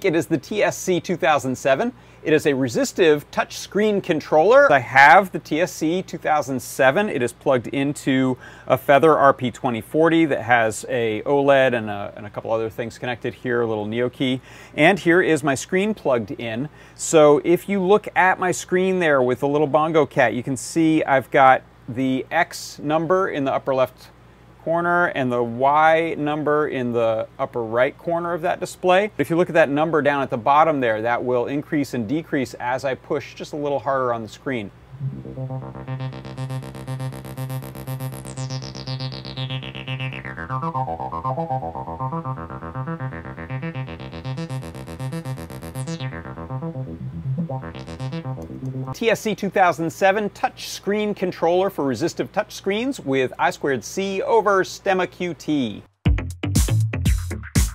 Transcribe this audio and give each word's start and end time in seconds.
It 0.00 0.14
is 0.14 0.28
the 0.28 0.38
TSC 0.38 1.02
2007. 1.02 1.92
It 2.22 2.32
is 2.32 2.46
a 2.46 2.54
resistive 2.54 3.28
touchscreen 3.32 4.00
controller. 4.00 4.72
I 4.72 4.78
have 4.78 5.32
the 5.32 5.40
TSC 5.40 6.06
2007. 6.06 7.08
It 7.08 7.20
is 7.20 7.32
plugged 7.32 7.66
into 7.66 8.38
a 8.68 8.78
Feather 8.78 9.08
RP2040 9.08 10.28
that 10.28 10.42
has 10.42 10.86
a 10.88 11.22
OLED 11.22 11.74
and 11.74 11.90
a, 11.90 12.12
and 12.16 12.26
a 12.26 12.30
couple 12.30 12.52
other 12.52 12.70
things 12.70 12.96
connected 12.96 13.34
here, 13.34 13.62
a 13.62 13.66
little 13.66 13.86
Neo 13.86 14.08
key. 14.08 14.40
And 14.76 15.00
here 15.00 15.20
is 15.20 15.42
my 15.42 15.56
screen 15.56 15.94
plugged 15.94 16.30
in. 16.30 16.68
So 16.94 17.40
if 17.42 17.68
you 17.68 17.82
look 17.82 18.06
at 18.14 18.38
my 18.38 18.52
screen 18.52 19.00
there 19.00 19.20
with 19.20 19.40
the 19.40 19.48
little 19.48 19.66
bongo 19.66 20.06
cat, 20.06 20.32
you 20.32 20.44
can 20.44 20.56
see 20.56 21.02
I've 21.02 21.28
got 21.32 21.64
the 21.88 22.24
X 22.30 22.78
number 22.78 23.30
in 23.30 23.42
the 23.42 23.52
upper 23.52 23.74
left 23.74 24.10
corner 24.62 25.06
and 25.06 25.30
the 25.30 25.42
Y 25.42 26.14
number 26.18 26.68
in 26.68 26.92
the 26.92 27.26
upper 27.38 27.62
right 27.62 27.96
corner 27.96 28.34
of 28.34 28.42
that 28.42 28.60
display. 28.60 29.10
If 29.18 29.30
you 29.30 29.36
look 29.36 29.48
at 29.48 29.54
that 29.54 29.68
number 29.68 30.02
down 30.02 30.22
at 30.22 30.30
the 30.30 30.36
bottom 30.36 30.80
there, 30.80 31.02
that 31.02 31.24
will 31.24 31.46
increase 31.46 31.94
and 31.94 32.08
decrease 32.08 32.54
as 32.54 32.84
I 32.84 32.94
push 32.94 33.34
just 33.34 33.52
a 33.52 33.56
little 33.56 33.78
harder 33.78 34.12
on 34.12 34.22
the 34.22 34.28
screen. 34.28 34.70
TSC 48.92 49.36
2007 49.36 50.30
touchscreen 50.30 51.14
controller 51.14 51.70
for 51.70 51.84
resistive 51.84 52.32
touchscreens 52.32 53.04
with 53.04 53.32
I2C 53.38 54.20
over 54.20 54.64
Stemma 54.64 55.06
QT. 55.06 55.82